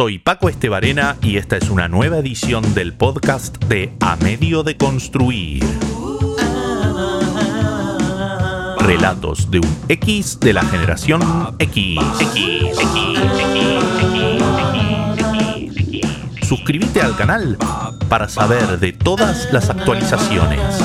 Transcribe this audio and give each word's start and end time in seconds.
Soy 0.00 0.18
Paco 0.18 0.48
Estebarena 0.48 1.18
y 1.20 1.36
esta 1.36 1.58
es 1.58 1.68
una 1.68 1.86
nueva 1.86 2.16
edición 2.16 2.72
del 2.72 2.94
podcast 2.94 3.62
de 3.64 3.92
A 4.00 4.16
Medio 4.16 4.62
de 4.62 4.78
Construir. 4.78 5.62
Relatos 8.78 9.50
de 9.50 9.58
un 9.58 9.76
X 9.90 10.40
de 10.40 10.54
la 10.54 10.62
generación 10.62 11.20
X. 11.58 12.00
Suscríbete 16.48 17.02
al 17.02 17.14
canal 17.14 17.58
para 18.08 18.26
saber 18.30 18.80
de 18.80 18.94
todas 18.94 19.52
las 19.52 19.68
actualizaciones. 19.68 20.82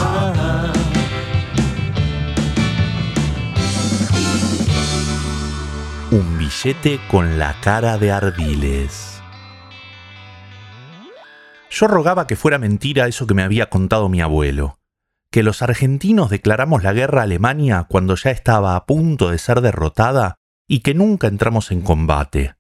Un 6.16 6.38
billete 6.38 7.02
con 7.12 7.38
la 7.38 7.60
cara 7.60 7.98
de 7.98 8.10
Ardiles. 8.10 9.22
Yo 11.70 11.88
rogaba 11.88 12.26
que 12.26 12.38
fuera 12.38 12.58
mentira 12.58 13.06
eso 13.08 13.28
que 13.28 13.34
me 13.34 13.44
había 13.44 13.70
contado 13.70 14.08
mi 14.08 14.22
abuelo, 14.22 14.80
que 15.30 15.44
los 15.44 15.62
argentinos 15.62 16.30
declaramos 16.30 16.84
la 16.84 16.94
guerra 16.94 17.20
a 17.20 17.24
Alemania 17.26 17.86
cuando 17.90 18.16
ya 18.16 18.32
estaba 18.32 18.78
a 18.78 18.86
punto 18.86 19.30
de 19.30 19.38
ser 19.38 19.60
derrotada 19.60 20.36
y 20.70 20.80
que 20.80 20.94
nunca 20.94 21.28
entramos 21.28 21.70
en 21.72 21.82
combate. 21.82 22.56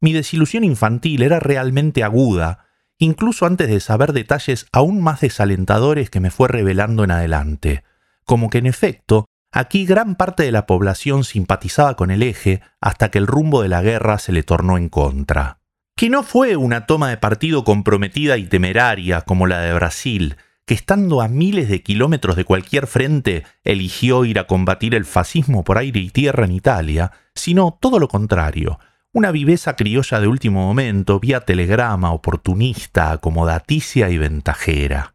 Mi 0.00 0.14
desilusión 0.14 0.64
infantil 0.64 1.20
era 1.20 1.38
realmente 1.38 2.02
aguda, 2.02 2.64
incluso 2.96 3.44
antes 3.44 3.68
de 3.68 3.80
saber 3.80 4.14
detalles 4.14 4.64
aún 4.72 5.02
más 5.02 5.20
desalentadores 5.20 6.08
que 6.08 6.20
me 6.20 6.30
fue 6.30 6.48
revelando 6.48 7.04
en 7.04 7.10
adelante, 7.10 7.84
como 8.24 8.48
que 8.48 8.56
en 8.56 8.66
efecto 8.68 9.26
Aquí 9.52 9.84
gran 9.84 10.14
parte 10.14 10.44
de 10.44 10.52
la 10.52 10.64
población 10.64 11.24
simpatizaba 11.24 11.96
con 11.96 12.12
el 12.12 12.22
eje 12.22 12.60
hasta 12.80 13.10
que 13.10 13.18
el 13.18 13.26
rumbo 13.26 13.62
de 13.62 13.68
la 13.68 13.82
guerra 13.82 14.18
se 14.18 14.30
le 14.30 14.44
tornó 14.44 14.78
en 14.78 14.88
contra. 14.88 15.58
Que 15.96 16.08
no 16.08 16.22
fue 16.22 16.56
una 16.56 16.86
toma 16.86 17.10
de 17.10 17.16
partido 17.16 17.64
comprometida 17.64 18.38
y 18.38 18.44
temeraria 18.44 19.22
como 19.22 19.48
la 19.48 19.60
de 19.60 19.74
Brasil, 19.74 20.36
que 20.66 20.74
estando 20.74 21.20
a 21.20 21.26
miles 21.26 21.68
de 21.68 21.82
kilómetros 21.82 22.36
de 22.36 22.44
cualquier 22.44 22.86
frente 22.86 23.44
eligió 23.64 24.24
ir 24.24 24.38
a 24.38 24.46
combatir 24.46 24.94
el 24.94 25.04
fascismo 25.04 25.64
por 25.64 25.78
aire 25.78 25.98
y 25.98 26.10
tierra 26.10 26.44
en 26.44 26.52
Italia, 26.52 27.10
sino 27.34 27.76
todo 27.80 27.98
lo 27.98 28.06
contrario, 28.06 28.78
una 29.12 29.32
viveza 29.32 29.74
criolla 29.74 30.20
de 30.20 30.28
último 30.28 30.64
momento, 30.64 31.18
vía 31.18 31.40
telegrama, 31.40 32.12
oportunista, 32.12 33.10
acomodaticia 33.10 34.10
y 34.10 34.18
ventajera 34.18 35.14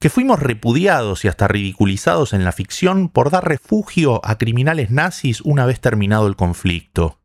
que 0.00 0.08
fuimos 0.08 0.40
repudiados 0.40 1.24
y 1.24 1.28
hasta 1.28 1.46
ridiculizados 1.46 2.32
en 2.32 2.42
la 2.42 2.52
ficción 2.52 3.10
por 3.10 3.30
dar 3.30 3.46
refugio 3.46 4.22
a 4.24 4.38
criminales 4.38 4.90
nazis 4.90 5.42
una 5.42 5.66
vez 5.66 5.80
terminado 5.80 6.26
el 6.26 6.36
conflicto. 6.36 7.18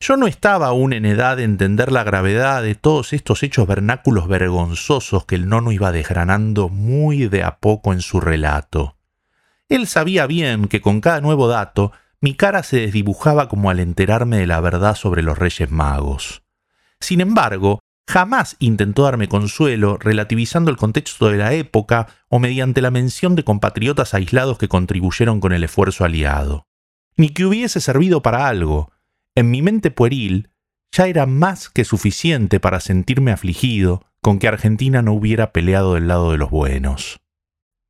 Yo 0.00 0.16
no 0.16 0.26
estaba 0.26 0.68
aún 0.68 0.94
en 0.94 1.04
edad 1.04 1.36
de 1.36 1.44
entender 1.44 1.92
la 1.92 2.02
gravedad 2.02 2.62
de 2.62 2.74
todos 2.74 3.12
estos 3.12 3.42
hechos 3.42 3.66
vernáculos 3.66 4.28
vergonzosos 4.28 5.26
que 5.26 5.34
el 5.34 5.46
nono 5.46 5.72
iba 5.72 5.92
desgranando 5.92 6.70
muy 6.70 7.28
de 7.28 7.44
a 7.44 7.58
poco 7.58 7.92
en 7.92 8.00
su 8.00 8.18
relato. 8.18 8.96
Él 9.68 9.86
sabía 9.86 10.26
bien 10.26 10.68
que 10.68 10.80
con 10.80 11.02
cada 11.02 11.20
nuevo 11.20 11.48
dato 11.48 11.92
mi 12.22 12.32
cara 12.32 12.62
se 12.62 12.78
desdibujaba 12.78 13.50
como 13.50 13.68
al 13.68 13.78
enterarme 13.78 14.38
de 14.38 14.46
la 14.46 14.60
verdad 14.60 14.94
sobre 14.94 15.22
los 15.22 15.36
Reyes 15.36 15.70
Magos. 15.70 16.42
Sin 16.98 17.20
embargo, 17.20 17.80
Jamás 18.10 18.56
intentó 18.58 19.04
darme 19.04 19.28
consuelo 19.28 19.96
relativizando 19.96 20.72
el 20.72 20.76
contexto 20.76 21.28
de 21.28 21.36
la 21.36 21.52
época 21.52 22.08
o 22.28 22.40
mediante 22.40 22.82
la 22.82 22.90
mención 22.90 23.36
de 23.36 23.44
compatriotas 23.44 24.14
aislados 24.14 24.58
que 24.58 24.66
contribuyeron 24.66 25.38
con 25.38 25.52
el 25.52 25.62
esfuerzo 25.62 26.04
aliado. 26.04 26.66
Ni 27.16 27.28
que 27.28 27.44
hubiese 27.44 27.80
servido 27.80 28.20
para 28.20 28.48
algo. 28.48 28.90
En 29.36 29.52
mi 29.52 29.62
mente 29.62 29.92
pueril 29.92 30.50
ya 30.90 31.06
era 31.06 31.26
más 31.26 31.68
que 31.68 31.84
suficiente 31.84 32.58
para 32.58 32.80
sentirme 32.80 33.30
afligido 33.30 34.04
con 34.20 34.40
que 34.40 34.48
Argentina 34.48 35.02
no 35.02 35.12
hubiera 35.12 35.52
peleado 35.52 35.94
del 35.94 36.08
lado 36.08 36.32
de 36.32 36.38
los 36.38 36.50
buenos. 36.50 37.20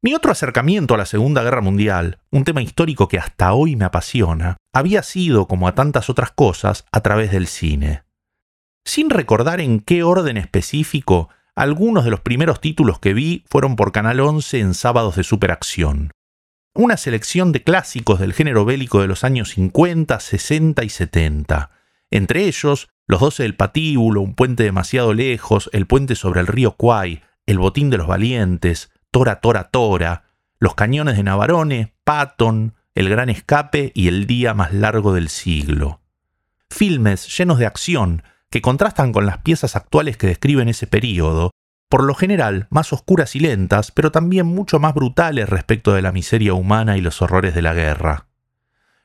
Mi 0.02 0.12
otro 0.12 0.32
acercamiento 0.32 0.92
a 0.92 0.98
la 0.98 1.06
Segunda 1.06 1.42
Guerra 1.42 1.62
Mundial, 1.62 2.18
un 2.30 2.44
tema 2.44 2.60
histórico 2.60 3.08
que 3.08 3.18
hasta 3.18 3.54
hoy 3.54 3.74
me 3.74 3.86
apasiona, 3.86 4.58
había 4.74 5.02
sido, 5.02 5.48
como 5.48 5.66
a 5.66 5.74
tantas 5.74 6.10
otras 6.10 6.30
cosas, 6.30 6.84
a 6.92 7.00
través 7.00 7.30
del 7.30 7.46
cine 7.46 8.02
sin 8.84 9.10
recordar 9.10 9.60
en 9.60 9.80
qué 9.80 10.02
orden 10.02 10.36
específico, 10.36 11.28
algunos 11.54 12.04
de 12.04 12.10
los 12.10 12.20
primeros 12.20 12.60
títulos 12.60 12.98
que 12.98 13.14
vi 13.14 13.44
fueron 13.48 13.76
por 13.76 13.92
Canal 13.92 14.20
11 14.20 14.60
en 14.60 14.74
sábados 14.74 15.16
de 15.16 15.24
superacción. 15.24 16.10
Una 16.72 16.96
selección 16.96 17.52
de 17.52 17.62
clásicos 17.62 18.20
del 18.20 18.32
género 18.32 18.64
bélico 18.64 19.00
de 19.00 19.08
los 19.08 19.24
años 19.24 19.50
50, 19.50 20.20
60 20.20 20.84
y 20.84 20.88
70. 20.88 21.70
Entre 22.10 22.44
ellos, 22.44 22.88
Los 23.06 23.20
Doce 23.20 23.42
del 23.42 23.56
Patíbulo, 23.56 24.20
Un 24.20 24.34
puente 24.34 24.62
demasiado 24.62 25.12
lejos, 25.12 25.68
El 25.72 25.86
puente 25.86 26.14
sobre 26.14 26.40
el 26.40 26.46
río 26.46 26.76
Kwai, 26.76 27.22
El 27.46 27.58
botín 27.58 27.90
de 27.90 27.98
los 27.98 28.06
valientes, 28.06 28.92
Tora, 29.10 29.40
Tora, 29.40 29.70
Tora, 29.70 30.30
Los 30.58 30.74
cañones 30.74 31.16
de 31.16 31.24
Navarone, 31.24 31.94
Patton, 32.04 32.74
El 32.94 33.08
gran 33.08 33.30
escape 33.30 33.90
y 33.94 34.08
El 34.08 34.26
día 34.26 34.54
más 34.54 34.72
largo 34.72 35.12
del 35.12 35.28
siglo. 35.28 36.00
Filmes 36.68 37.36
llenos 37.36 37.58
de 37.58 37.66
acción, 37.66 38.22
que 38.50 38.60
contrastan 38.60 39.12
con 39.12 39.26
las 39.26 39.38
piezas 39.38 39.76
actuales 39.76 40.16
que 40.16 40.26
describen 40.26 40.68
ese 40.68 40.86
período, 40.86 41.52
por 41.88 42.04
lo 42.04 42.14
general 42.14 42.66
más 42.70 42.92
oscuras 42.92 43.34
y 43.36 43.40
lentas, 43.40 43.92
pero 43.92 44.12
también 44.12 44.46
mucho 44.46 44.78
más 44.78 44.94
brutales 44.94 45.48
respecto 45.48 45.92
de 45.92 46.02
la 46.02 46.12
miseria 46.12 46.54
humana 46.54 46.96
y 46.96 47.00
los 47.00 47.22
horrores 47.22 47.54
de 47.54 47.62
la 47.62 47.74
guerra. 47.74 48.26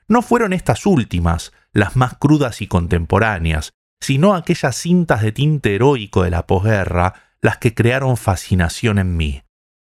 No 0.08 0.22
fueron 0.22 0.52
estas 0.52 0.86
últimas, 0.86 1.52
las 1.72 1.96
más 1.96 2.14
crudas 2.16 2.62
y 2.62 2.68
contemporáneas, 2.68 3.72
sino 4.00 4.34
aquellas 4.34 4.76
cintas 4.76 5.22
de 5.22 5.32
tinte 5.32 5.74
heroico 5.74 6.22
de 6.22 6.30
la 6.30 6.46
posguerra 6.46 7.14
las 7.40 7.58
que 7.58 7.74
crearon 7.74 8.16
fascinación 8.16 8.98
en 8.98 9.16
mí. 9.16 9.42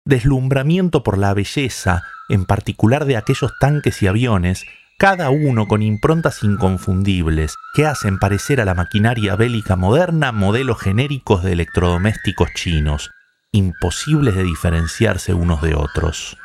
Deslumbramiento 0.06 1.04
por 1.04 1.18
la 1.18 1.34
belleza, 1.34 2.04
en 2.30 2.46
particular 2.46 3.06
de 3.06 3.18
aquellos 3.18 3.54
tanques 3.60 4.02
y 4.02 4.08
aviones, 4.08 4.66
cada 5.00 5.30
uno 5.30 5.70
con 5.70 5.82
improntas 5.82 6.44
inconfundibles 6.44 7.56
que 7.74 7.86
hacen 7.86 8.20
parecer 8.20 8.60
a 8.60 8.66
la 8.66 8.74
maquinaria 8.74 9.38
bélica 9.38 9.78
moderna 9.78 10.34
modelos 10.34 10.78
genéricos 10.82 11.42
de 11.42 11.54
electrodomésticos 11.54 12.50
chinos, 12.54 13.10
imposibles 13.54 14.36
de 14.36 14.44
diferenciarse 14.44 15.34
unos 15.34 15.62
de 15.62 15.74
otros. 15.74 16.38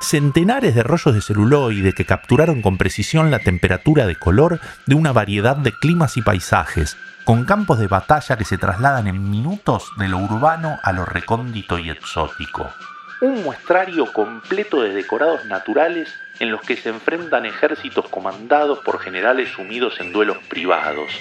Centenares 0.00 0.74
de 0.74 0.82
rollos 0.82 1.14
de 1.14 1.20
celuloide 1.20 1.92
que 1.92 2.06
capturaron 2.06 2.62
con 2.62 2.78
precisión 2.78 3.30
la 3.30 3.40
temperatura 3.40 4.06
de 4.06 4.16
color 4.16 4.60
de 4.86 4.94
una 4.94 5.12
variedad 5.12 5.58
de 5.58 5.72
climas 5.72 6.16
y 6.16 6.22
paisajes, 6.22 6.96
con 7.24 7.44
campos 7.44 7.78
de 7.78 7.86
batalla 7.86 8.38
que 8.38 8.46
se 8.46 8.56
trasladan 8.56 9.08
en 9.08 9.30
minutos 9.30 9.90
de 9.98 10.08
lo 10.08 10.16
urbano 10.16 10.78
a 10.82 10.92
lo 10.92 11.04
recóndito 11.04 11.78
y 11.78 11.90
exótico 11.90 12.70
un 13.20 13.42
muestrario 13.42 14.12
completo 14.12 14.82
de 14.82 14.92
decorados 14.92 15.44
naturales 15.44 16.14
en 16.38 16.50
los 16.50 16.62
que 16.62 16.76
se 16.76 16.88
enfrentan 16.88 17.44
ejércitos 17.44 18.08
comandados 18.08 18.78
por 18.78 18.98
generales 18.98 19.50
sumidos 19.50 20.00
en 20.00 20.12
duelos 20.12 20.38
privados, 20.48 21.12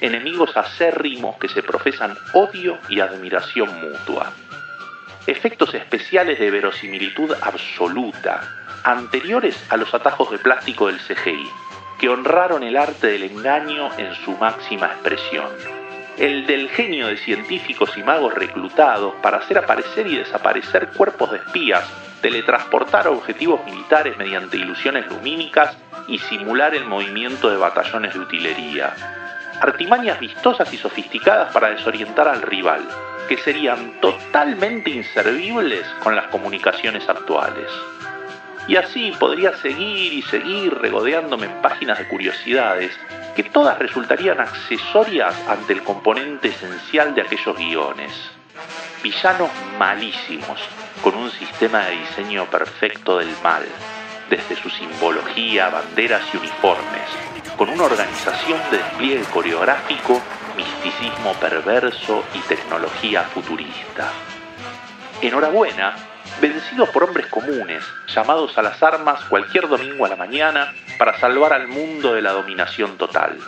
enemigos 0.00 0.56
acérrimos 0.56 1.36
que 1.38 1.48
se 1.48 1.62
profesan 1.62 2.16
odio 2.32 2.78
y 2.88 3.00
admiración 3.00 3.68
mutua. 3.80 4.32
Efectos 5.26 5.74
especiales 5.74 6.38
de 6.38 6.50
verosimilitud 6.50 7.34
absoluta, 7.42 8.40
anteriores 8.84 9.56
a 9.68 9.76
los 9.76 9.92
atajos 9.92 10.30
de 10.30 10.38
plástico 10.38 10.86
del 10.86 11.00
CGI, 11.00 11.44
que 11.98 12.08
honraron 12.08 12.62
el 12.62 12.76
arte 12.76 13.08
del 13.08 13.24
engaño 13.24 13.90
en 13.98 14.14
su 14.14 14.30
máxima 14.36 14.86
expresión 14.86 15.77
el 16.18 16.46
del 16.46 16.68
genio 16.70 17.06
de 17.06 17.16
científicos 17.16 17.96
y 17.96 18.02
magos 18.02 18.34
reclutados 18.34 19.14
para 19.22 19.38
hacer 19.38 19.58
aparecer 19.58 20.08
y 20.08 20.16
desaparecer 20.16 20.88
cuerpos 20.88 21.30
de 21.30 21.38
espías, 21.38 21.88
teletransportar 22.20 23.06
objetivos 23.06 23.64
militares 23.64 24.16
mediante 24.18 24.56
ilusiones 24.56 25.06
lumínicas 25.06 25.76
y 26.08 26.18
simular 26.18 26.74
el 26.74 26.86
movimiento 26.86 27.50
de 27.50 27.56
batallones 27.56 28.14
de 28.14 28.20
utilería. 28.20 28.94
Artimañas 29.60 30.18
vistosas 30.18 30.72
y 30.72 30.76
sofisticadas 30.76 31.52
para 31.52 31.70
desorientar 31.70 32.26
al 32.26 32.42
rival, 32.42 32.82
que 33.28 33.36
serían 33.36 34.00
totalmente 34.00 34.90
inservibles 34.90 35.86
con 36.02 36.16
las 36.16 36.26
comunicaciones 36.28 37.08
actuales. 37.08 37.70
Y 38.66 38.74
así 38.74 39.12
podría 39.20 39.56
seguir 39.58 40.12
y 40.12 40.22
seguir 40.22 40.74
regodeándome 40.74 41.46
en 41.46 41.62
páginas 41.62 41.98
de 41.98 42.08
curiosidades, 42.08 42.98
que 43.38 43.44
todas 43.44 43.78
resultarían 43.78 44.40
accesorias 44.40 45.32
ante 45.46 45.72
el 45.72 45.84
componente 45.84 46.48
esencial 46.48 47.14
de 47.14 47.22
aquellos 47.22 47.56
guiones. 47.56 48.10
Villanos 49.00 49.48
malísimos, 49.78 50.58
con 51.04 51.14
un 51.14 51.30
sistema 51.30 51.84
de 51.84 52.00
diseño 52.00 52.46
perfecto 52.46 53.16
del 53.18 53.32
mal, 53.44 53.64
desde 54.28 54.56
su 54.56 54.68
simbología, 54.70 55.68
banderas 55.68 56.22
y 56.34 56.36
uniformes, 56.36 57.08
con 57.56 57.68
una 57.68 57.84
organización 57.84 58.58
de 58.72 58.78
despliegue 58.78 59.24
coreográfico, 59.26 60.20
misticismo 60.56 61.32
perverso 61.34 62.24
y 62.34 62.40
tecnología 62.40 63.22
futurista. 63.22 64.10
Enhorabuena 65.22 65.94
vencidos 66.40 66.88
por 66.88 67.04
hombres 67.04 67.28
comunes, 67.28 67.84
llamados 68.08 68.58
a 68.58 68.62
las 68.62 68.82
armas 68.82 69.24
cualquier 69.26 69.68
domingo 69.68 70.06
a 70.06 70.08
la 70.08 70.16
mañana 70.16 70.74
para 70.98 71.18
salvar 71.18 71.52
al 71.52 71.68
mundo 71.68 72.14
de 72.14 72.22
la 72.22 72.32
dominación 72.32 72.98
total. 72.98 73.38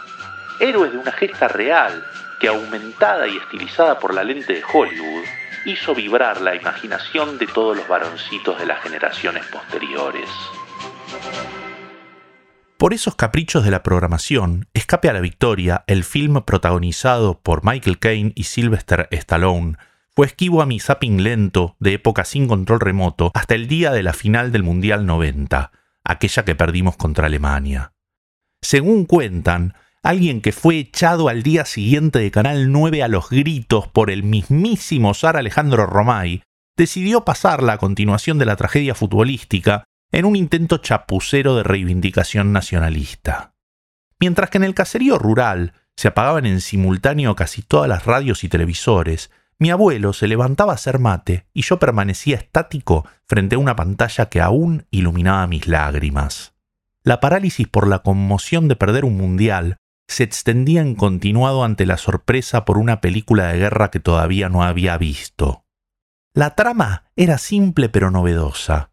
héroes 0.60 0.92
de 0.92 0.98
una 0.98 1.12
gesta 1.12 1.48
real 1.48 2.04
que 2.38 2.48
aumentada 2.48 3.26
y 3.26 3.36
estilizada 3.36 3.98
por 3.98 4.14
la 4.14 4.24
lente 4.24 4.54
de 4.54 4.62
Hollywood, 4.72 5.24
hizo 5.64 5.94
vibrar 5.94 6.40
la 6.40 6.54
imaginación 6.54 7.38
de 7.38 7.46
todos 7.46 7.76
los 7.76 7.86
varoncitos 7.86 8.58
de 8.58 8.66
las 8.66 8.82
generaciones 8.82 9.44
posteriores. 9.46 10.28
Por 12.78 12.94
esos 12.94 13.14
caprichos 13.14 13.62
de 13.62 13.70
la 13.70 13.82
programación, 13.82 14.66
Escape 14.72 15.10
a 15.10 15.12
la 15.12 15.20
Victoria, 15.20 15.84
el 15.86 16.02
film 16.02 16.42
protagonizado 16.42 17.38
por 17.38 17.62
Michael 17.62 17.98
Caine 17.98 18.32
y 18.34 18.44
Sylvester 18.44 19.06
Stallone, 19.10 19.76
fue 20.16 20.26
esquivo 20.26 20.62
a 20.62 20.66
mi 20.66 20.80
zapping 20.80 21.22
lento 21.22 21.76
de 21.78 21.94
época 21.94 22.24
sin 22.24 22.48
control 22.48 22.80
remoto 22.80 23.30
hasta 23.34 23.54
el 23.54 23.68
día 23.68 23.90
de 23.90 24.02
la 24.02 24.14
final 24.14 24.50
del 24.50 24.62
Mundial 24.62 25.04
90, 25.04 25.72
aquella 26.04 26.44
que 26.44 26.54
perdimos 26.54 26.96
contra 26.96 27.26
Alemania. 27.26 27.92
Según 28.62 29.04
cuentan, 29.04 29.74
alguien 30.02 30.40
que 30.40 30.52
fue 30.52 30.78
echado 30.78 31.28
al 31.28 31.42
día 31.42 31.64
siguiente 31.64 32.18
de 32.18 32.30
Canal 32.30 32.72
9 32.72 33.02
a 33.02 33.08
los 33.08 33.30
gritos 33.30 33.88
por 33.88 34.10
el 34.10 34.22
mismísimo 34.22 35.14
Sar 35.14 35.36
Alejandro 35.36 35.86
Romay, 35.86 36.42
decidió 36.76 37.24
pasarla 37.24 37.74
a 37.74 37.78
continuación 37.78 38.38
de 38.38 38.46
la 38.46 38.56
tragedia 38.56 38.94
futbolística 38.94 39.84
en 40.12 40.24
un 40.24 40.36
intento 40.36 40.78
chapucero 40.78 41.56
de 41.56 41.62
reivindicación 41.62 42.52
nacionalista. 42.52 43.52
Mientras 44.18 44.50
que 44.50 44.58
en 44.58 44.64
el 44.64 44.74
caserío 44.74 45.18
rural 45.18 45.74
se 45.96 46.08
apagaban 46.08 46.46
en 46.46 46.60
simultáneo 46.60 47.36
casi 47.36 47.62
todas 47.62 47.88
las 47.88 48.06
radios 48.06 48.44
y 48.44 48.48
televisores, 48.48 49.30
mi 49.60 49.70
abuelo 49.70 50.14
se 50.14 50.26
levantaba 50.26 50.72
a 50.72 50.76
hacer 50.76 50.98
mate 50.98 51.46
y 51.52 51.62
yo 51.62 51.78
permanecía 51.78 52.36
estático 52.36 53.06
frente 53.26 53.56
a 53.56 53.58
una 53.58 53.76
pantalla 53.76 54.30
que 54.30 54.40
aún 54.40 54.86
iluminaba 54.90 55.46
mis 55.46 55.68
lágrimas. 55.68 56.54
La 57.04 57.20
parálisis 57.20 57.68
por 57.68 57.86
la 57.86 57.98
conmoción 57.98 58.68
de 58.68 58.76
perder 58.76 59.04
un 59.04 59.18
mundial 59.18 59.76
se 60.08 60.24
extendía 60.24 60.80
en 60.80 60.94
continuado 60.94 61.62
ante 61.62 61.84
la 61.84 61.98
sorpresa 61.98 62.64
por 62.64 62.78
una 62.78 63.02
película 63.02 63.48
de 63.48 63.58
guerra 63.58 63.90
que 63.90 64.00
todavía 64.00 64.48
no 64.48 64.62
había 64.62 64.96
visto. 64.96 65.66
La 66.32 66.54
trama 66.54 67.04
era 67.14 67.36
simple 67.36 67.90
pero 67.90 68.10
novedosa. 68.10 68.90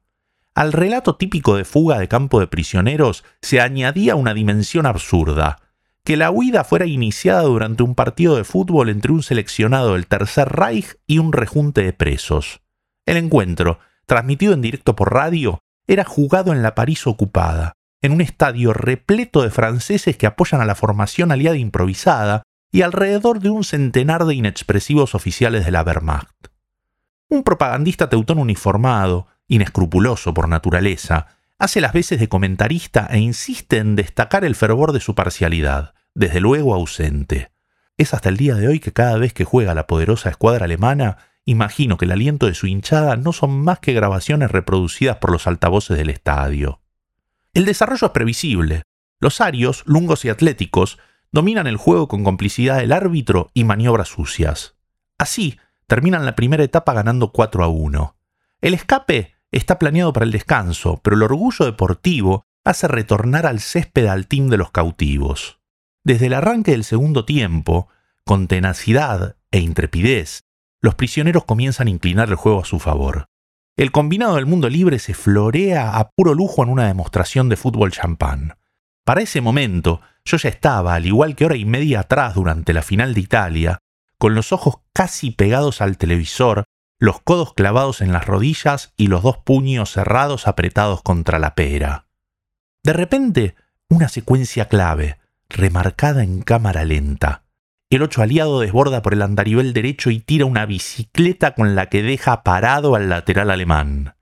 Al 0.54 0.74
relato 0.74 1.16
típico 1.16 1.56
de 1.56 1.64
fuga 1.64 1.98
de 1.98 2.10
campo 2.10 2.42
de 2.42 2.48
prisioneros 2.48 3.24
se 3.42 3.62
añadía 3.62 4.16
una 4.16 4.34
dimensión 4.34 4.86
absurda, 4.86 5.60
que 6.08 6.16
la 6.16 6.32
huida 6.32 6.64
fuera 6.64 6.86
iniciada 6.86 7.42
durante 7.42 7.84
un 7.84 7.94
partido 7.94 8.38
de 8.38 8.46
fútbol 8.46 8.88
entre 8.88 9.12
un 9.12 9.24
seleccionado 9.24 9.92
del 9.92 10.08
Tercer 10.08 10.48
Reich 10.48 10.96
y 11.06 11.18
un 11.18 11.34
rejunte 11.34 11.84
de 11.84 11.92
presos. 11.92 12.62
El 13.06 13.18
encuentro, 13.18 13.80
transmitido 14.06 14.54
en 14.54 14.62
directo 14.62 14.96
por 14.96 15.14
radio, 15.14 15.60
era 15.86 16.06
jugado 16.06 16.54
en 16.54 16.64
la 16.64 16.76
París 16.76 17.08
ocupada, 17.08 17.74
en 18.02 18.14
un 18.14 18.22
estadio 18.22 18.72
repleto 18.72 19.42
de 19.42 19.50
franceses 19.50 20.16
que 20.16 20.28
apoyan 20.28 20.62
a 20.62 20.66
la 20.66 20.76
formación 20.76 21.34
aliada 21.34 21.58
improvisada 21.58 22.44
y 22.72 22.84
alrededor 22.84 23.42
de 23.42 23.50
un 23.50 23.66
centenar 23.66 24.24
de 24.24 24.36
inexpresivos 24.36 25.14
oficiales 25.14 25.66
de 25.66 25.72
la 25.72 25.84
Wehrmacht. 25.84 26.48
Un 27.28 27.44
propagandista 27.44 28.08
teutón 28.08 28.40
uniformado, 28.40 29.28
inescrupuloso 29.50 30.34
por 30.34 30.48
naturaleza, 30.48 31.28
hace 31.60 31.82
las 31.82 31.92
veces 31.92 32.22
de 32.22 32.30
comentarista 32.30 33.08
e 33.12 33.20
insiste 33.20 33.80
en 33.80 33.98
destacar 33.98 34.46
el 34.46 34.56
fervor 34.56 34.94
de 34.94 35.02
su 35.02 35.14
parcialidad, 35.14 35.97
desde 36.18 36.40
luego 36.40 36.74
ausente. 36.74 37.52
Es 37.96 38.16
hasta 38.16 38.30
el 38.30 38.38
día 38.38 38.56
de 38.56 38.68
hoy 38.68 38.80
que 38.80 38.92
cada 38.92 39.18
vez 39.18 39.34
que 39.34 39.46
juega 39.46 39.76
la 39.76 39.86
poderosa 39.86 40.32
escuadra 40.32 40.66
alemana, 40.66 41.20
imagino 41.46 41.98
que 41.98 42.06
el 42.06 42.12
aliento 42.12 42.48
de 42.48 42.56
su 42.56 42.66
hinchada 42.66 43.16
no 43.18 43.34
son 43.34 43.62
más 43.62 43.80
que 43.80 43.94
grabaciones 43.94 44.50
reproducidas 44.50 45.18
por 45.18 45.32
los 45.32 45.46
altavoces 45.46 45.96
del 45.96 46.10
estadio. 46.10 46.82
El 47.54 47.66
desarrollo 47.66 48.08
es 48.08 48.14
previsible. 48.14 48.82
Los 49.20 49.42
arios, 49.42 49.84
lungos 49.86 50.26
y 50.26 50.30
atléticos, 50.30 50.98
dominan 51.32 51.68
el 51.68 51.78
juego 51.78 52.08
con 52.08 52.24
complicidad 52.24 52.80
del 52.80 52.94
árbitro 52.94 53.52
y 53.54 53.64
maniobras 53.64 54.08
sucias. 54.08 54.76
Así, 55.20 55.60
terminan 55.86 56.26
la 56.26 56.36
primera 56.36 56.64
etapa 56.64 56.94
ganando 56.94 57.32
4 57.32 57.64
a 57.64 57.68
1. 57.68 58.18
El 58.62 58.74
escape 58.74 59.36
está 59.52 59.78
planeado 59.78 60.14
para 60.14 60.26
el 60.26 60.32
descanso, 60.32 61.00
pero 61.04 61.16
el 61.16 61.22
orgullo 61.22 61.66
deportivo 61.66 62.44
hace 62.64 62.88
retornar 62.88 63.46
al 63.46 63.60
césped 63.60 64.08
al 64.08 64.28
team 64.28 64.50
de 64.50 64.58
los 64.58 64.72
cautivos. 64.72 65.57
Desde 66.08 66.28
el 66.28 66.36
arranque 66.36 66.72
del 66.72 66.86
segundo 66.86 67.26
tiempo, 67.26 67.90
con 68.24 68.48
tenacidad 68.48 69.36
e 69.52 69.60
intrepidez, 69.60 70.46
los 70.80 70.96
prisioneros 70.96 71.44
comienzan 71.44 71.88
a 71.88 71.90
inclinar 71.90 72.30
el 72.30 72.36
juego 72.36 72.62
a 72.62 72.64
su 72.64 72.80
favor. 72.80 73.26
El 73.76 73.92
combinado 73.92 74.36
del 74.36 74.46
mundo 74.46 74.70
libre 74.70 75.00
se 75.00 75.14
florea 75.14 75.98
a 75.98 76.12
puro 76.12 76.34
lujo 76.34 76.64
en 76.64 76.70
una 76.70 76.88
demostración 76.88 77.50
de 77.50 77.58
fútbol 77.58 77.92
champán. 77.92 78.58
Para 79.04 79.20
ese 79.20 79.42
momento, 79.42 80.00
yo 80.24 80.38
ya 80.38 80.48
estaba, 80.48 80.96
al 80.96 81.06
igual 81.06 81.36
que 81.36 81.44
hora 81.44 81.58
y 81.58 81.66
media 81.66 82.00
atrás 82.00 82.36
durante 82.36 82.72
la 82.72 82.84
final 82.84 83.14
de 83.14 83.20
Italia, 83.20 83.80
con 84.18 84.34
los 84.34 84.54
ojos 84.54 84.78
casi 84.94 85.32
pegados 85.32 85.82
al 85.82 85.98
televisor, 85.98 86.64
los 87.00 87.20
codos 87.20 87.54
clavados 87.54 88.00
en 88.00 88.14
las 88.14 88.26
rodillas 88.26 88.94
y 88.96 89.08
los 89.08 89.24
dos 89.24 89.40
puños 89.40 89.92
cerrados 89.92 90.48
apretados 90.48 91.02
contra 91.02 91.38
la 91.38 91.54
pera. 91.54 92.08
De 92.82 92.94
repente, 92.94 93.56
una 93.90 94.08
secuencia 94.08 94.70
clave, 94.70 95.18
remarcada 95.50 96.24
en 96.24 96.42
cámara 96.42 96.86
lenta. 96.86 97.44
El 97.90 98.02
ocho 98.02 98.22
aliado 98.22 98.60
desborda 98.60 99.02
por 99.02 99.14
el 99.14 99.22
andarivel 99.22 99.72
derecho 99.74 100.10
y 100.10 100.20
tira 100.20 100.46
una 100.46 100.66
bicicleta 100.66 101.56
con 101.56 101.76
la 101.76 101.88
que 101.88 102.04
deja 102.04 102.44
parado 102.44 102.96
al 102.96 103.10
lateral 103.10 103.50
alemán. 103.50 104.16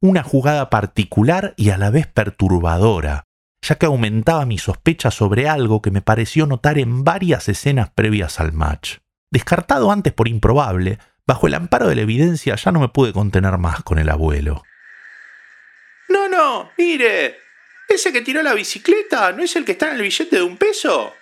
Una 0.00 0.22
jugada 0.22 0.70
particular 0.70 1.54
y 1.56 1.70
a 1.70 1.78
la 1.78 1.90
vez 1.90 2.08
perturbadora, 2.08 3.24
ya 3.62 3.76
que 3.76 3.86
aumentaba 3.86 4.44
mi 4.44 4.58
sospecha 4.58 5.10
sobre 5.10 5.48
algo 5.48 5.82
que 5.82 5.92
me 5.92 6.02
pareció 6.02 6.46
notar 6.46 6.78
en 6.78 7.04
varias 7.04 7.48
escenas 7.48 7.90
previas 7.90 8.40
al 8.40 8.52
match. 8.52 8.98
Descartado 9.30 9.92
antes 9.92 10.12
por 10.12 10.28
improbable, 10.28 10.98
bajo 11.26 11.46
el 11.46 11.54
amparo 11.54 11.88
de 11.88 11.94
la 11.94 12.02
evidencia 12.02 12.56
ya 12.56 12.72
no 12.72 12.80
me 12.80 12.88
pude 12.88 13.12
contener 13.12 13.56
más 13.58 13.82
con 13.82 13.98
el 13.98 14.10
abuelo. 14.10 14.64
No, 16.08 16.28
no, 16.28 16.70
mire, 16.76 17.36
ese 17.88 18.12
que 18.12 18.22
tiró 18.22 18.42
la 18.42 18.54
bicicleta 18.54 19.32
no 19.32 19.42
es 19.42 19.56
el 19.56 19.64
que 19.64 19.72
está 19.72 19.88
en 19.88 19.96
el 19.96 20.02
billete 20.02 20.36
de 20.36 20.42
un 20.42 20.56
peso. 20.56 21.14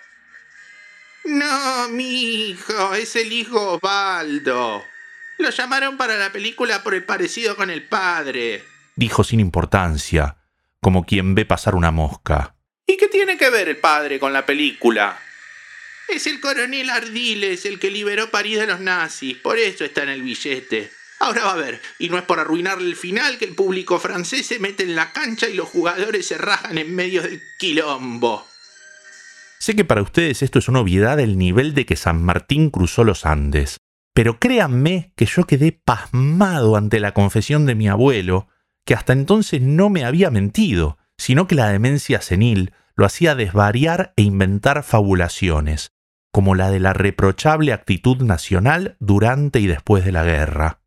No, 1.25 1.89
mi 1.89 2.49
hijo, 2.49 2.93
es 2.93 3.15
el 3.15 3.31
hijo 3.31 3.73
Osvaldo. 3.73 4.83
Lo 5.37 5.49
llamaron 5.49 5.97
para 5.97 6.17
la 6.17 6.31
película 6.31 6.83
por 6.83 6.93
el 6.93 7.03
parecido 7.03 7.55
con 7.55 7.69
el 7.69 7.83
padre. 7.83 8.63
Dijo 8.95 9.23
sin 9.23 9.39
importancia, 9.39 10.37
como 10.79 11.05
quien 11.05 11.35
ve 11.35 11.45
pasar 11.45 11.75
una 11.75 11.91
mosca. 11.91 12.55
¿Y 12.85 12.97
qué 12.97 13.07
tiene 13.07 13.37
que 13.37 13.49
ver 13.49 13.67
el 13.67 13.77
padre 13.77 14.19
con 14.19 14.33
la 14.33 14.45
película? 14.45 15.19
Es 16.07 16.27
el 16.27 16.39
coronel 16.39 16.89
Ardiles 16.89 17.65
el 17.65 17.79
que 17.79 17.89
liberó 17.89 18.29
París 18.29 18.59
de 18.59 18.67
los 18.67 18.79
nazis, 18.79 19.35
por 19.37 19.57
eso 19.57 19.83
está 19.83 20.03
en 20.03 20.09
el 20.09 20.21
billete. 20.21 20.91
Ahora 21.19 21.45
va 21.45 21.53
a 21.53 21.57
ver, 21.57 21.81
y 21.97 22.09
no 22.09 22.17
es 22.17 22.23
por 22.23 22.39
arruinarle 22.39 22.87
el 22.87 22.95
final 22.95 23.37
que 23.37 23.45
el 23.45 23.55
público 23.55 23.99
francés 23.99 24.45
se 24.45 24.59
mete 24.59 24.83
en 24.83 24.95
la 24.95 25.13
cancha 25.13 25.47
y 25.47 25.53
los 25.53 25.69
jugadores 25.69 26.27
se 26.27 26.37
rajan 26.37 26.77
en 26.77 26.93
medio 26.93 27.21
del 27.21 27.41
quilombo. 27.57 28.45
Sé 29.59 29.75
que 29.75 29.85
para 29.85 30.01
ustedes 30.01 30.43
esto 30.43 30.59
es 30.59 30.67
una 30.67 30.81
obviedad 30.81 31.17
del 31.17 31.37
nivel 31.37 31.73
de 31.73 31.85
que 31.85 31.95
San 31.95 32.21
Martín 32.21 32.69
cruzó 32.69 33.03
los 33.03 33.25
Andes, 33.25 33.77
pero 34.13 34.39
créanme 34.39 35.13
que 35.15 35.25
yo 35.25 35.45
quedé 35.45 35.71
pasmado 35.71 36.75
ante 36.75 36.99
la 36.99 37.13
confesión 37.13 37.65
de 37.65 37.75
mi 37.75 37.87
abuelo, 37.87 38.47
que 38.85 38.93
hasta 38.93 39.13
entonces 39.13 39.61
no 39.61 39.89
me 39.89 40.05
había 40.05 40.29
mentido, 40.29 40.97
sino 41.17 41.47
que 41.47 41.55
la 41.55 41.69
demencia 41.69 42.21
senil 42.21 42.73
lo 42.95 43.05
hacía 43.05 43.35
desvariar 43.35 44.13
e 44.15 44.21
inventar 44.21 44.83
fabulaciones, 44.83 45.91
como 46.31 46.55
la 46.55 46.69
de 46.69 46.79
la 46.79 46.93
reprochable 46.93 47.73
actitud 47.73 48.21
nacional 48.21 48.97
durante 48.99 49.59
y 49.59 49.67
después 49.67 50.05
de 50.05 50.11
la 50.11 50.23
guerra. 50.23 50.81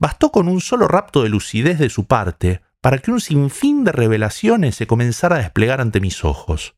Bastó 0.00 0.32
con 0.32 0.48
un 0.48 0.60
solo 0.60 0.88
rapto 0.88 1.22
de 1.22 1.28
lucidez 1.28 1.78
de 1.78 1.90
su 1.90 2.06
parte 2.06 2.62
para 2.80 2.98
que 2.98 3.12
un 3.12 3.20
sinfín 3.20 3.84
de 3.84 3.92
revelaciones 3.92 4.74
se 4.74 4.88
comenzara 4.88 5.36
a 5.36 5.40
desplegar 5.40 5.80
ante 5.80 6.00
mis 6.00 6.24
ojos 6.24 6.74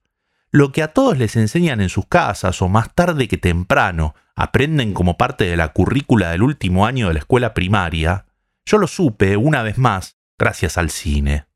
lo 0.52 0.70
que 0.70 0.82
a 0.82 0.88
todos 0.88 1.18
les 1.18 1.34
enseñan 1.34 1.80
en 1.80 1.88
sus 1.88 2.06
casas 2.06 2.60
o 2.60 2.68
más 2.68 2.94
tarde 2.94 3.26
que 3.26 3.38
temprano 3.38 4.14
aprenden 4.36 4.92
como 4.92 5.16
parte 5.16 5.44
de 5.44 5.56
la 5.56 5.72
currícula 5.72 6.30
del 6.30 6.42
último 6.42 6.86
año 6.86 7.08
de 7.08 7.14
la 7.14 7.20
escuela 7.20 7.54
primaria, 7.54 8.26
yo 8.66 8.76
lo 8.76 8.86
supe 8.86 9.36
una 9.38 9.62
vez 9.62 9.78
más 9.78 10.18
gracias 10.38 10.76
al 10.76 10.90
cine. 10.90 11.46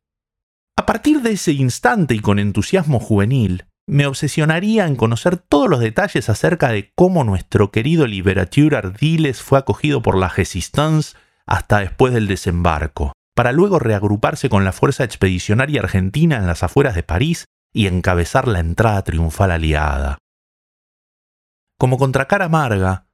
A 0.76 0.86
partir 0.86 1.20
de 1.20 1.32
ese 1.32 1.52
instante 1.52 2.14
y 2.14 2.20
con 2.20 2.38
entusiasmo 2.38 2.98
juvenil, 2.98 3.66
me 3.86 4.06
obsesionaría 4.06 4.86
en 4.86 4.96
conocer 4.96 5.36
todos 5.36 5.68
los 5.68 5.80
detalles 5.80 6.28
acerca 6.30 6.70
de 6.70 6.90
cómo 6.94 7.22
nuestro 7.22 7.70
querido 7.70 8.06
Liberature 8.06 8.76
Ardiles 8.76 9.42
fue 9.42 9.58
acogido 9.58 10.00
por 10.00 10.16
la 10.16 10.28
Resistance 10.28 11.16
hasta 11.46 11.78
después 11.78 12.12
del 12.12 12.26
desembarco, 12.26 13.12
para 13.34 13.52
luego 13.52 13.78
reagruparse 13.78 14.48
con 14.48 14.64
la 14.64 14.72
Fuerza 14.72 15.04
Expedicionaria 15.04 15.80
Argentina 15.80 16.36
en 16.36 16.46
las 16.46 16.62
afueras 16.62 16.94
de 16.94 17.02
París 17.02 17.46
y 17.72 17.86
encabezar 17.86 18.48
la 18.48 18.60
entrada 18.60 19.02
triunfal 19.02 19.50
aliada. 19.50 20.18
Como 21.78 21.98
contracara 21.98 22.46
amarga, 22.46 23.06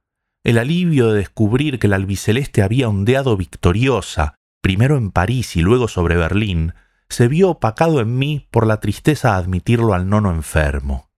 el 0.43 0.57
alivio 0.57 1.11
de 1.11 1.19
descubrir 1.19 1.79
que 1.79 1.87
la 1.87 1.97
albiceleste 1.97 2.63
había 2.63 2.89
ondeado 2.89 3.35
victoriosa, 3.37 4.35
primero 4.61 4.97
en 4.97 5.11
París 5.11 5.55
y 5.55 5.61
luego 5.61 5.87
sobre 5.87 6.15
Berlín, 6.15 6.73
se 7.09 7.27
vio 7.27 7.49
opacado 7.49 7.99
en 7.99 8.17
mí 8.17 8.47
por 8.49 8.65
la 8.65 8.79
tristeza 8.79 9.31
de 9.31 9.37
admitirlo 9.37 9.93
al 9.93 10.09
nono 10.09 10.31
enfermo. 10.31 11.09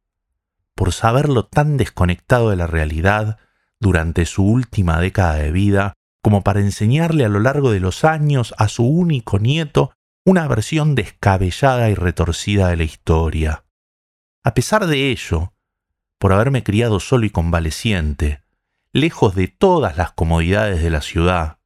por 0.76 0.92
saberlo 0.92 1.46
tan 1.46 1.78
desconectado 1.78 2.50
de 2.50 2.58
la 2.58 2.68
realidad 2.68 3.40
durante 3.80 4.26
su 4.26 4.44
última 4.44 5.00
década 5.00 5.36
de 5.36 5.52
vida 5.52 5.94
como 6.26 6.42
para 6.42 6.60
enseñarle 6.60 7.24
a 7.24 7.30
lo 7.30 7.40
largo 7.40 7.70
de 7.70 7.80
los 7.80 8.04
años 8.04 8.56
a 8.58 8.68
su 8.68 8.84
único 8.84 9.38
nieto 9.38 9.94
una 10.26 10.48
versión 10.48 10.96
descabellada 10.96 11.88
y 11.92 11.94
retorcida 11.94 12.70
de 12.70 12.78
la 12.78 12.84
historia. 12.84 13.66
A 14.44 14.56
pesar 14.56 14.88
de 14.88 15.12
ello, 15.12 15.54
por 16.18 16.34
haberme 16.34 16.64
criado 16.64 17.00
solo 17.00 17.28
y 17.28 17.30
convaleciente, 17.30 18.42
lejos 18.92 19.36
de 19.36 19.50
todas 19.50 19.98
las 19.98 20.14
comodidades 20.14 20.82
de 20.82 20.90
la 20.90 21.02
ciudad, 21.02 21.60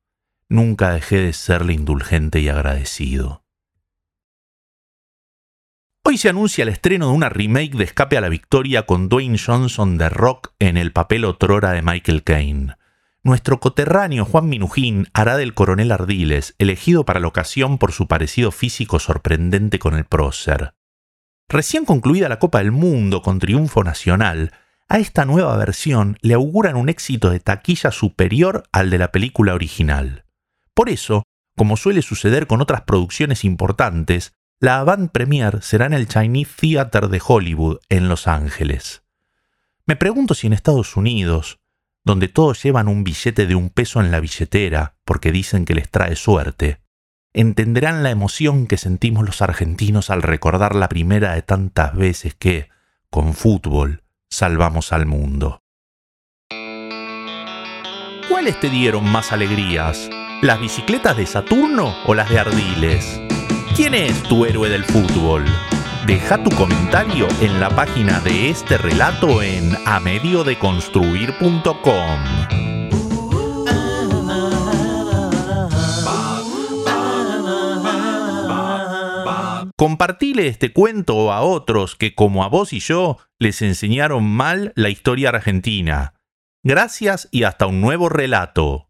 nunca 0.49 0.91
dejé 0.91 1.19
de 1.19 1.31
serle 1.31 1.71
indulgente 1.71 2.41
y 2.41 2.49
agradecido. 2.49 3.45
Hoy 6.03 6.17
se 6.17 6.27
anuncia 6.27 6.63
el 6.63 6.69
estreno 6.69 7.07
de 7.07 7.13
una 7.13 7.29
remake 7.29 7.77
de 7.77 7.85
Escape 7.85 8.17
a 8.17 8.21
la 8.21 8.27
Victoria 8.27 8.85
con 8.85 9.07
Dwayne 9.07 9.37
Johnson 9.37 9.97
de 9.97 10.09
Rock 10.09 10.51
en 10.59 10.75
el 10.75 10.91
papel 10.91 11.23
otrora 11.23 11.71
de 11.71 11.81
Michael 11.81 12.25
Caine. 12.25 12.75
Nuestro 13.21 13.59
coterráneo 13.59 14.23
Juan 14.23 14.47
Minujín 14.47 15.07
hará 15.13 15.35
del 15.35 15.53
coronel 15.53 15.91
Ardiles, 15.91 16.55
elegido 16.57 17.03
para 17.03 17.19
la 17.19 17.27
ocasión 17.27 17.77
por 17.77 17.91
su 17.91 18.07
parecido 18.07 18.51
físico 18.51 18.97
sorprendente 18.97 19.77
con 19.77 19.95
el 19.95 20.05
prócer. 20.05 20.73
Recién 21.49 21.83
concluida 21.83 22.29
la 22.29 22.39
Copa 22.39 22.59
del 22.59 22.71
Mundo 22.71 23.21
con 23.21 23.39
triunfo 23.39 23.83
nacional, 23.83 24.53
a 24.87 24.99
esta 24.99 25.25
nueva 25.25 25.55
versión 25.57 26.17
le 26.21 26.33
auguran 26.33 26.77
un 26.77 26.87
éxito 26.87 27.29
de 27.29 27.39
taquilla 27.39 27.91
superior 27.91 28.63
al 28.71 28.89
de 28.89 28.97
la 28.97 29.11
película 29.11 29.53
original. 29.53 30.25
Por 30.73 30.89
eso, 30.89 31.23
como 31.57 31.75
suele 31.75 32.01
suceder 32.01 32.47
con 32.47 32.61
otras 32.61 32.83
producciones 32.83 33.43
importantes, 33.43 34.31
la 34.61 34.79
avant 34.79 35.11
premiere 35.11 35.61
será 35.61 35.85
en 35.85 35.93
el 35.93 36.07
Chinese 36.07 36.51
Theater 36.57 37.09
de 37.09 37.21
Hollywood, 37.25 37.79
en 37.89 38.07
Los 38.07 38.27
Ángeles. 38.27 39.03
Me 39.85 39.95
pregunto 39.95 40.33
si 40.35 40.47
en 40.47 40.53
Estados 40.53 40.95
Unidos, 40.95 41.59
donde 42.03 42.27
todos 42.27 42.61
llevan 42.63 42.87
un 42.87 43.03
billete 43.03 43.45
de 43.45 43.55
un 43.55 43.69
peso 43.69 43.99
en 43.99 44.11
la 44.11 44.19
billetera 44.19 44.95
porque 45.05 45.31
dicen 45.31 45.65
que 45.65 45.75
les 45.75 45.89
trae 45.89 46.15
suerte, 46.15 46.81
entenderán 47.33 48.03
la 48.03 48.09
emoción 48.09 48.67
que 48.67 48.77
sentimos 48.77 49.25
los 49.25 49.41
argentinos 49.41 50.09
al 50.09 50.21
recordar 50.21 50.75
la 50.75 50.89
primera 50.89 51.33
de 51.33 51.41
tantas 51.41 51.95
veces 51.95 52.33
que, 52.35 52.69
con 53.09 53.33
fútbol, 53.33 54.03
salvamos 54.29 54.93
al 54.93 55.05
mundo. 55.05 55.61
¿Cuáles 58.29 58.59
te 58.59 58.69
dieron 58.69 59.09
más 59.09 59.31
alegrías? 59.31 60.09
¿Las 60.41 60.59
bicicletas 60.59 61.17
de 61.17 61.25
Saturno 61.25 61.93
o 62.05 62.13
las 62.13 62.29
de 62.29 62.39
Ardiles? 62.39 63.19
¿Quién 63.75 63.93
es 63.93 64.23
tu 64.23 64.45
héroe 64.45 64.69
del 64.69 64.83
fútbol? 64.83 65.43
Deja 66.09 66.43
tu 66.43 66.49
comentario 66.55 67.27
en 67.39 67.59
la 67.59 67.69
página 67.69 68.19
de 68.21 68.49
este 68.49 68.79
relato 68.79 69.43
en 69.43 69.77
amediodeconstruir.com. 69.85 71.69
Compartile 79.77 80.47
este 80.47 80.73
cuento 80.73 81.31
a 81.31 81.41
otros 81.41 81.95
que, 81.95 82.15
como 82.15 82.43
a 82.43 82.47
vos 82.47 82.73
y 82.73 82.79
yo, 82.79 83.17
les 83.37 83.61
enseñaron 83.61 84.23
mal 84.23 84.73
la 84.75 84.89
historia 84.89 85.29
argentina. 85.29 86.15
Gracias 86.63 87.29
y 87.29 87.43
hasta 87.43 87.67
un 87.67 87.81
nuevo 87.81 88.09
relato. 88.09 88.88